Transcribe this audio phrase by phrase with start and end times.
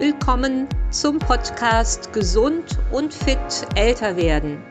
[0.00, 3.38] Willkommen zum Podcast Gesund und fit
[3.74, 4.64] älter werden.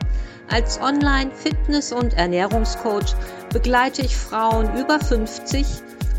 [0.48, 3.14] Als Online-Fitness- und Ernährungscoach
[3.52, 5.64] begleite ich Frauen über 50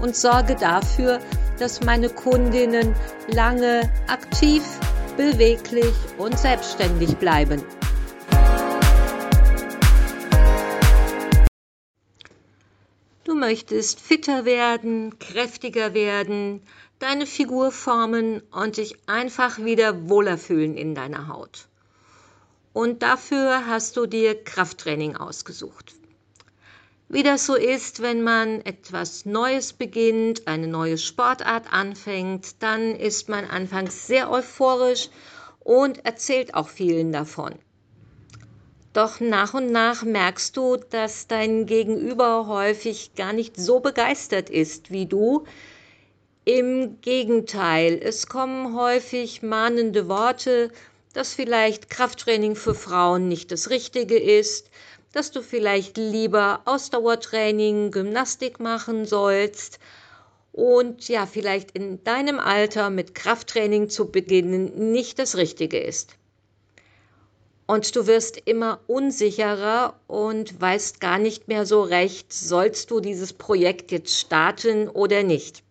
[0.01, 1.19] und sorge dafür,
[1.59, 2.95] dass meine Kundinnen
[3.27, 4.63] lange aktiv,
[5.17, 7.61] beweglich und selbstständig bleiben.
[13.25, 16.61] Du möchtest fitter werden, kräftiger werden,
[17.01, 21.67] deine Figur formen und dich einfach wieder wohler fühlen in deiner Haut.
[22.73, 25.93] Und dafür hast du dir Krafttraining ausgesucht.
[27.09, 33.27] Wie das so ist, wenn man etwas Neues beginnt, eine neue Sportart anfängt, dann ist
[33.27, 35.09] man anfangs sehr euphorisch
[35.59, 37.55] und erzählt auch vielen davon.
[38.93, 44.91] Doch nach und nach merkst du, dass dein Gegenüber häufig gar nicht so begeistert ist
[44.91, 45.45] wie du,
[46.51, 50.69] im Gegenteil, es kommen häufig mahnende Worte,
[51.13, 54.69] dass vielleicht Krafttraining für Frauen nicht das Richtige ist,
[55.13, 59.79] dass du vielleicht lieber Ausdauertraining, Gymnastik machen sollst
[60.51, 66.17] und ja, vielleicht in deinem Alter mit Krafttraining zu beginnen nicht das Richtige ist.
[67.65, 73.31] Und du wirst immer unsicherer und weißt gar nicht mehr so recht, sollst du dieses
[73.31, 75.63] Projekt jetzt starten oder nicht.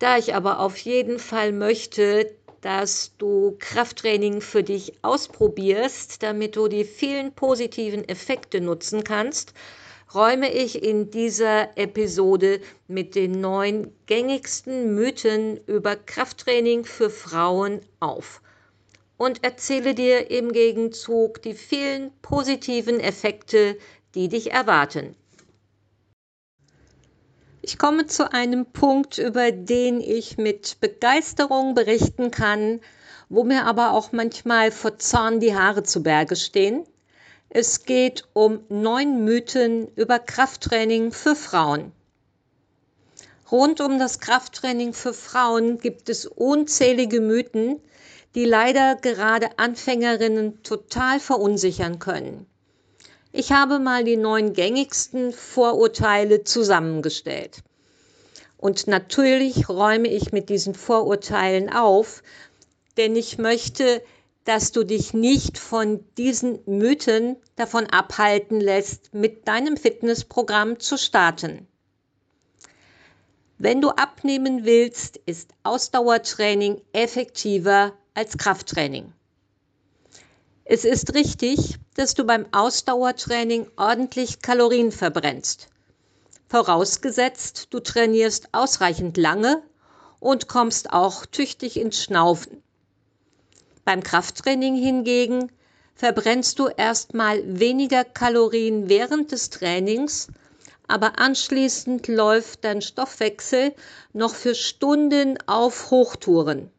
[0.00, 6.68] Da ich aber auf jeden Fall möchte, dass du Krafttraining für dich ausprobierst, damit du
[6.68, 9.52] die vielen positiven Effekte nutzen kannst,
[10.14, 18.40] räume ich in dieser Episode mit den neun gängigsten Mythen über Krafttraining für Frauen auf
[19.18, 23.76] und erzähle dir im Gegenzug die vielen positiven Effekte,
[24.14, 25.14] die dich erwarten.
[27.62, 32.80] Ich komme zu einem Punkt, über den ich mit Begeisterung berichten kann,
[33.28, 36.84] wo mir aber auch manchmal vor Zorn die Haare zu Berge stehen.
[37.50, 41.92] Es geht um neun Mythen über Krafttraining für Frauen.
[43.52, 47.80] Rund um das Krafttraining für Frauen gibt es unzählige Mythen,
[48.34, 52.46] die leider gerade Anfängerinnen total verunsichern können.
[53.32, 57.62] Ich habe mal die neun gängigsten Vorurteile zusammengestellt.
[58.58, 62.22] Und natürlich räume ich mit diesen Vorurteilen auf,
[62.96, 64.02] denn ich möchte,
[64.44, 71.68] dass du dich nicht von diesen Mythen davon abhalten lässt, mit deinem Fitnessprogramm zu starten.
[73.58, 79.12] Wenn du abnehmen willst, ist Ausdauertraining effektiver als Krafttraining.
[80.72, 85.66] Es ist richtig, dass du beim Ausdauertraining ordentlich Kalorien verbrennst.
[86.48, 89.64] Vorausgesetzt, du trainierst ausreichend lange
[90.20, 92.62] und kommst auch tüchtig ins Schnaufen.
[93.84, 95.50] Beim Krafttraining hingegen
[95.96, 100.28] verbrennst du erstmal weniger Kalorien während des Trainings,
[100.86, 103.74] aber anschließend läuft dein Stoffwechsel
[104.12, 106.70] noch für Stunden auf Hochtouren.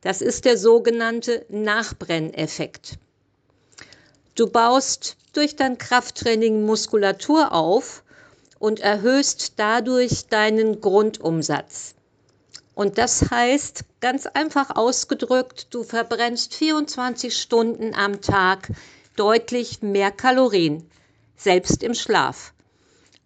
[0.00, 2.98] Das ist der sogenannte Nachbrenneffekt.
[4.34, 8.04] Du baust durch dein Krafttraining Muskulatur auf
[8.58, 11.94] und erhöhst dadurch deinen Grundumsatz.
[12.74, 18.68] Und das heißt, ganz einfach ausgedrückt, du verbrennst 24 Stunden am Tag
[19.16, 20.88] deutlich mehr Kalorien,
[21.36, 22.54] selbst im Schlaf.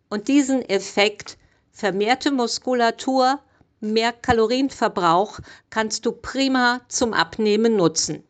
[0.09, 1.37] Und diesen Effekt,
[1.71, 3.41] vermehrte Muskulatur,
[3.83, 8.25] mehr Kalorienverbrauch kannst du prima zum Abnehmen nutzen.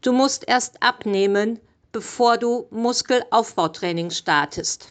[0.00, 1.60] Du musst erst abnehmen,
[1.92, 4.88] bevor du Muskelaufbautraining startest.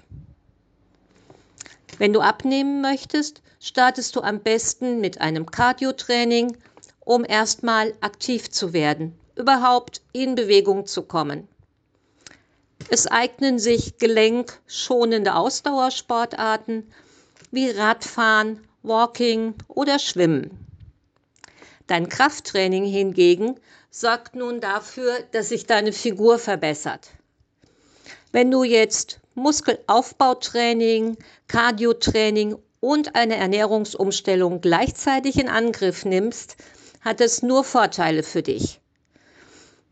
[1.97, 6.57] Wenn du abnehmen möchtest, startest du am besten mit einem Cardio-Training,
[7.01, 11.47] um erstmal aktiv zu werden, überhaupt in Bewegung zu kommen.
[12.89, 16.91] Es eignen sich gelenkschonende Ausdauersportarten
[17.51, 20.65] wie Radfahren, Walking oder Schwimmen.
[21.88, 23.59] Dein Krafttraining hingegen
[23.89, 27.09] sorgt nun dafür, dass sich deine Figur verbessert.
[28.31, 31.18] Wenn du jetzt Muskelaufbautraining,
[31.48, 36.56] Cardiotraining und eine Ernährungsumstellung gleichzeitig in Angriff nimmst,
[37.01, 38.80] hat es nur Vorteile für dich.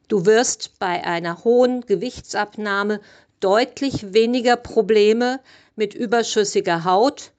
[0.07, 3.01] Du wirst bei einer hohen Gewichtsabnahme
[3.39, 5.39] deutlich weniger Probleme
[5.75, 7.31] mit überschüssiger Haut,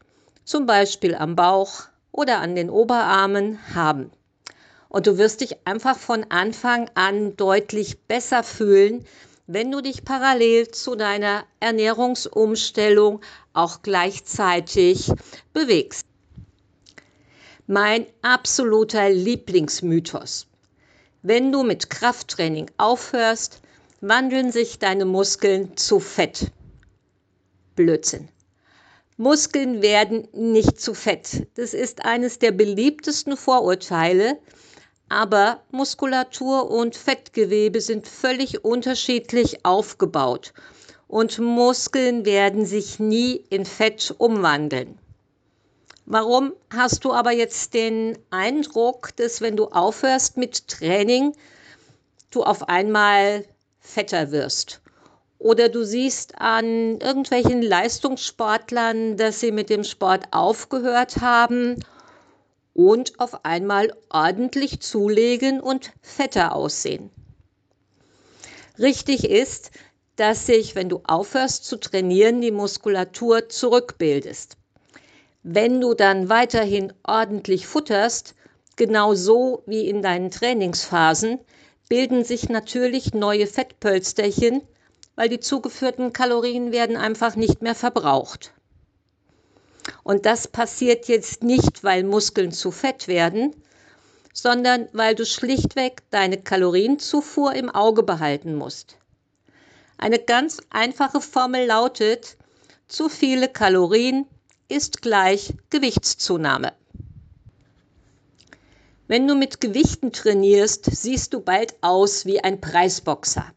[0.51, 4.11] zum Beispiel am Bauch oder an den Oberarmen haben.
[4.89, 9.05] Und du wirst dich einfach von Anfang an deutlich besser fühlen,
[9.47, 13.21] wenn du dich parallel zu deiner Ernährungsumstellung
[13.53, 15.13] auch gleichzeitig
[15.53, 16.05] bewegst.
[17.69, 20.49] Mein absoluter Lieblingsmythos.
[21.23, 23.63] Wenn du mit Krafttraining aufhörst,
[24.01, 26.51] wandeln sich deine Muskeln zu Fett.
[27.77, 28.29] Blödsinn.
[29.21, 31.47] Muskeln werden nicht zu Fett.
[31.55, 34.39] Das ist eines der beliebtesten Vorurteile,
[35.11, 40.55] aber Muskulatur und Fettgewebe sind völlig unterschiedlich aufgebaut
[41.07, 44.99] und Muskeln werden sich nie in Fett umwandeln.
[46.07, 51.37] Warum hast du aber jetzt den Eindruck, dass wenn du aufhörst mit Training,
[52.31, 53.45] du auf einmal
[53.81, 54.81] fetter wirst?
[55.41, 61.83] Oder du siehst an irgendwelchen Leistungssportlern, dass sie mit dem Sport aufgehört haben
[62.75, 67.11] und auf einmal ordentlich zulegen und fetter aussehen.
[68.79, 69.71] Richtig ist,
[70.17, 74.59] dass sich, wenn du aufhörst zu trainieren, die Muskulatur zurückbildest.
[75.43, 78.35] Wenn du dann weiterhin ordentlich futterst,
[78.77, 81.39] genauso wie in deinen Trainingsphasen,
[81.89, 84.61] bilden sich natürlich neue Fettpölsterchen,
[85.21, 88.55] weil die zugeführten Kalorien werden einfach nicht mehr verbraucht.
[90.03, 93.55] Und das passiert jetzt nicht, weil Muskeln zu fett werden,
[94.33, 98.97] sondern weil du schlichtweg deine Kalorienzufuhr im Auge behalten musst.
[99.99, 102.39] Eine ganz einfache Formel lautet,
[102.89, 104.27] zu viele Kalorien
[104.69, 106.73] ist gleich Gewichtszunahme.
[109.07, 113.53] Wenn du mit Gewichten trainierst, siehst du bald aus wie ein Preisboxer.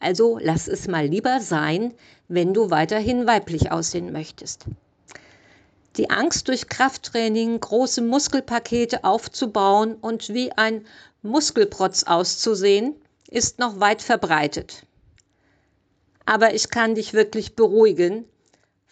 [0.00, 1.94] Also lass es mal lieber sein,
[2.28, 4.66] wenn du weiterhin weiblich aussehen möchtest.
[5.96, 10.84] Die Angst durch Krafttraining, große Muskelpakete aufzubauen und wie ein
[11.22, 12.94] Muskelprotz auszusehen,
[13.30, 14.84] ist noch weit verbreitet.
[16.26, 18.26] Aber ich kann dich wirklich beruhigen,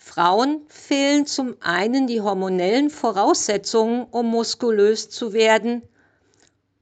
[0.04, 5.82] Frauen fehlen zum einen die hormonellen Voraussetzungen, um muskulös zu werden.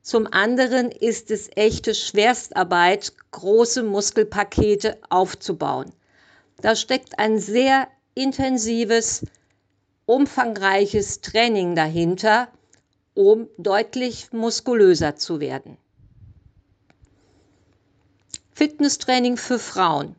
[0.03, 5.93] Zum anderen ist es echte Schwerstarbeit, große Muskelpakete aufzubauen.
[6.61, 9.25] Da steckt ein sehr intensives,
[10.07, 12.49] umfangreiches Training dahinter,
[13.15, 15.77] um deutlich muskulöser zu werden.
[18.55, 20.17] Fitnesstraining für Frauen.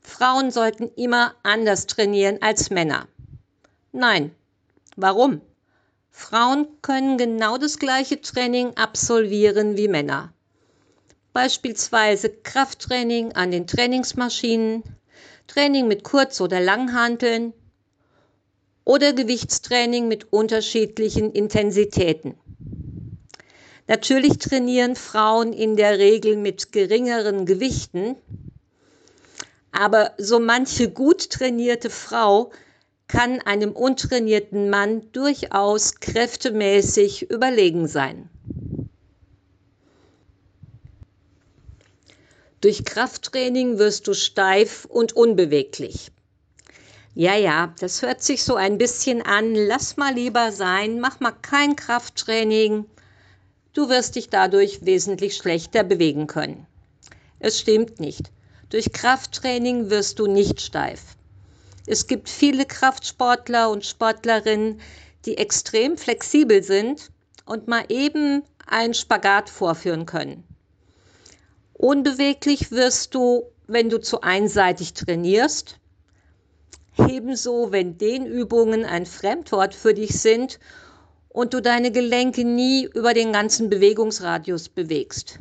[0.00, 3.08] Frauen sollten immer anders trainieren als Männer.
[3.92, 4.34] Nein.
[4.96, 5.40] Warum?
[6.10, 10.32] Frauen können genau das gleiche Training absolvieren wie Männer.
[11.32, 14.82] Beispielsweise Krafttraining an den Trainingsmaschinen,
[15.46, 17.52] Training mit Kurz- oder Langhanteln
[18.84, 22.34] oder Gewichtstraining mit unterschiedlichen Intensitäten.
[23.86, 28.16] Natürlich trainieren Frauen in der Regel mit geringeren Gewichten,
[29.72, 32.50] aber so manche gut trainierte Frau
[33.08, 38.28] kann einem untrainierten Mann durchaus kräftemäßig überlegen sein.
[42.60, 46.10] Durch Krafttraining wirst du steif und unbeweglich.
[47.14, 49.54] Ja, ja, das hört sich so ein bisschen an.
[49.54, 52.84] Lass mal lieber sein, mach mal kein Krafttraining.
[53.72, 56.66] Du wirst dich dadurch wesentlich schlechter bewegen können.
[57.38, 58.30] Es stimmt nicht.
[58.70, 61.17] Durch Krafttraining wirst du nicht steif.
[61.90, 64.82] Es gibt viele Kraftsportler und Sportlerinnen,
[65.24, 67.10] die extrem flexibel sind
[67.46, 70.44] und mal eben einen Spagat vorführen können.
[71.72, 75.78] Unbeweglich wirst du, wenn du zu einseitig trainierst,
[77.08, 80.60] ebenso wenn Dehnübungen ein Fremdwort für dich sind
[81.30, 85.38] und du deine Gelenke nie über den ganzen Bewegungsradius bewegst.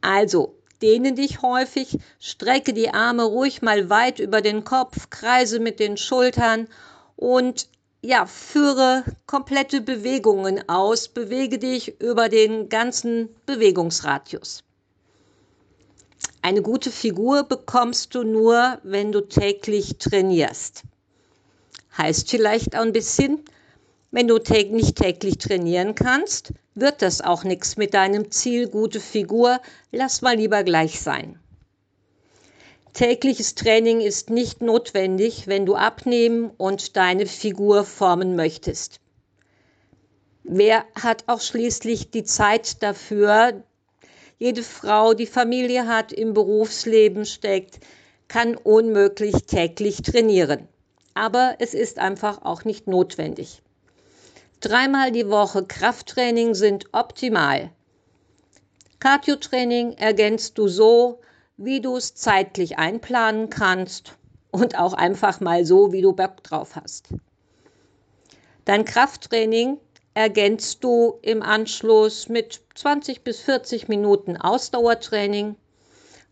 [0.00, 5.80] Also, Dehne dich häufig, strecke die Arme ruhig mal weit über den Kopf, kreise mit
[5.80, 6.68] den Schultern
[7.16, 7.68] und
[8.02, 14.62] ja, führe komplette Bewegungen aus, bewege dich über den ganzen Bewegungsradius.
[16.42, 20.82] Eine gute Figur bekommst du nur, wenn du täglich trainierst.
[21.98, 23.44] Heißt vielleicht auch ein bisschen,
[24.10, 24.38] wenn du
[24.70, 29.60] nicht täglich trainieren kannst, wird das auch nichts mit deinem Ziel gute Figur.
[29.90, 31.40] Lass mal lieber gleich sein.
[32.92, 39.00] Tägliches Training ist nicht notwendig, wenn du abnehmen und deine Figur formen möchtest.
[40.44, 43.64] Wer hat auch schließlich die Zeit dafür?
[44.38, 47.80] Jede Frau, die Familie hat, im Berufsleben steckt,
[48.28, 50.68] kann unmöglich täglich trainieren.
[51.14, 53.62] Aber es ist einfach auch nicht notwendig.
[54.60, 57.70] Dreimal die Woche Krafttraining sind optimal.
[59.00, 61.20] Cardio-Training ergänzt du so,
[61.58, 64.14] wie du es zeitlich einplanen kannst
[64.50, 67.08] und auch einfach mal so, wie du Bock drauf hast.
[68.64, 69.78] Dein Krafttraining
[70.14, 75.56] ergänzt du im Anschluss mit 20 bis 40 Minuten Ausdauertraining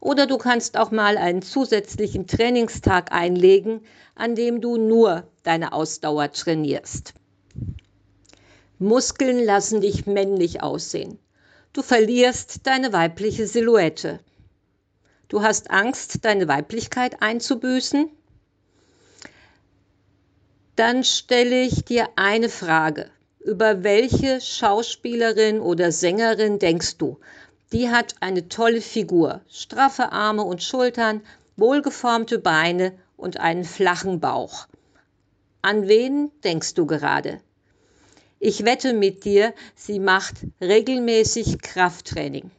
[0.00, 3.82] oder du kannst auch mal einen zusätzlichen Trainingstag einlegen,
[4.14, 7.12] an dem du nur deine Ausdauer trainierst.
[8.78, 11.18] Muskeln lassen dich männlich aussehen.
[11.72, 14.20] Du verlierst deine weibliche Silhouette.
[15.28, 18.10] Du hast Angst, deine Weiblichkeit einzubüßen?
[20.76, 23.10] Dann stelle ich dir eine Frage.
[23.38, 27.18] Über welche Schauspielerin oder Sängerin denkst du?
[27.72, 31.22] Die hat eine tolle Figur, straffe Arme und Schultern,
[31.56, 34.66] wohlgeformte Beine und einen flachen Bauch.
[35.62, 37.40] An wen denkst du gerade?
[38.46, 42.50] Ich wette mit dir, sie macht regelmäßig Krafttraining.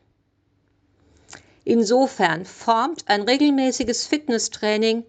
[1.64, 5.06] Insofern formt ein regelmäßiges Fitnesstraining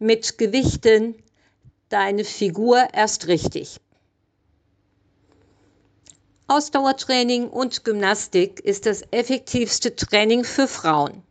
[0.00, 1.14] mit Gewichten
[1.90, 3.78] deine Figur erst richtig.
[6.48, 11.22] Ausdauertraining und Gymnastik ist das effektivste Training für Frauen.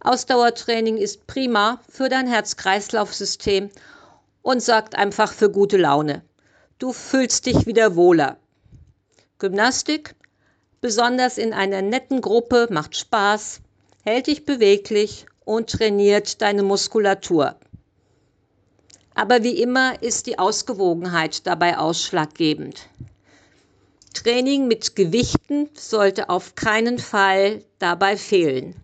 [0.00, 3.68] Ausdauertraining ist prima für dein Herz-Kreislauf-System
[4.40, 6.22] und sorgt einfach für gute Laune.
[6.78, 8.36] Du fühlst dich wieder wohler.
[9.38, 10.14] Gymnastik,
[10.82, 13.60] besonders in einer netten Gruppe, macht Spaß,
[14.04, 17.56] hält dich beweglich und trainiert deine Muskulatur.
[19.14, 22.90] Aber wie immer ist die Ausgewogenheit dabei ausschlaggebend.
[24.12, 28.76] Training mit Gewichten sollte auf keinen Fall dabei fehlen.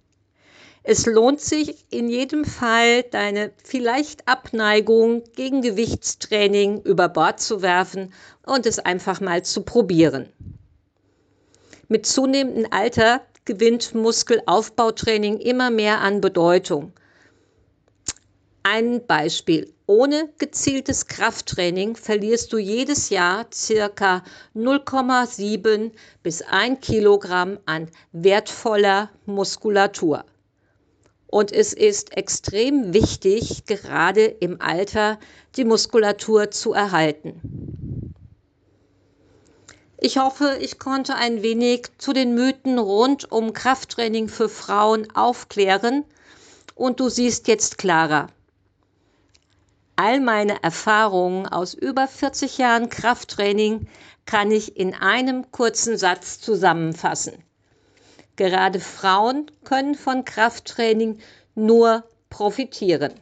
[0.84, 8.12] Es lohnt sich in jedem Fall, deine vielleicht Abneigung gegen Gewichtstraining über Bord zu werfen
[8.44, 10.28] und es einfach mal zu probieren.
[11.86, 16.92] Mit zunehmendem Alter gewinnt Muskelaufbautraining immer mehr an Bedeutung.
[18.64, 19.72] Ein Beispiel.
[19.86, 24.24] Ohne gezieltes Krafttraining verlierst du jedes Jahr circa
[24.56, 30.24] 0,7 bis 1 Kilogramm an wertvoller Muskulatur.
[31.32, 35.18] Und es ist extrem wichtig, gerade im Alter
[35.56, 38.12] die Muskulatur zu erhalten.
[39.96, 46.04] Ich hoffe, ich konnte ein wenig zu den Mythen rund um Krafttraining für Frauen aufklären
[46.74, 48.26] und du siehst jetzt klarer.
[49.96, 53.88] All meine Erfahrungen aus über 40 Jahren Krafttraining
[54.26, 57.42] kann ich in einem kurzen Satz zusammenfassen.
[58.42, 61.20] Gerade Frauen können von Krafttraining
[61.54, 63.12] nur profitieren.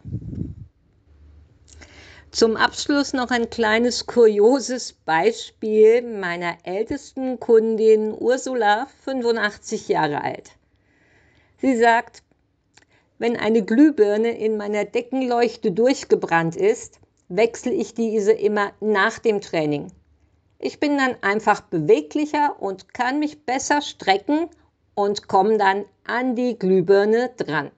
[2.31, 10.53] Zum Abschluss noch ein kleines kurioses Beispiel meiner ältesten Kundin Ursula, 85 Jahre alt.
[11.59, 12.23] Sie sagt,
[13.19, 16.99] wenn eine Glühbirne in meiner Deckenleuchte durchgebrannt ist,
[17.29, 19.93] wechsle ich diese immer nach dem Training.
[20.59, 24.49] Ich bin dann einfach beweglicher und kann mich besser strecken
[24.95, 27.71] und komme dann an die Glühbirne dran.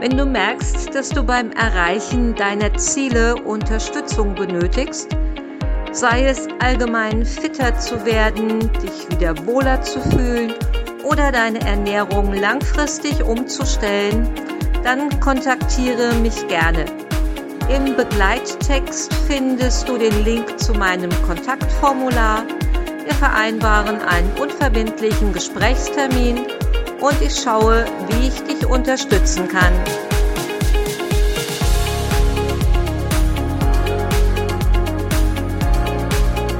[0.00, 5.16] Wenn du merkst, dass du beim Erreichen deiner Ziele Unterstützung benötigst,
[5.90, 10.52] sei es allgemein fitter zu werden, dich wieder wohler zu fühlen
[11.02, 14.28] oder deine Ernährung langfristig umzustellen,
[14.84, 16.84] dann kontaktiere mich gerne.
[17.74, 22.44] Im Begleittext findest du den Link zu meinem Kontaktformular.
[23.06, 26.38] Wir vereinbaren einen unverbindlichen Gesprächstermin
[27.00, 29.72] und ich schaue, wie ich dich unterstützen kann.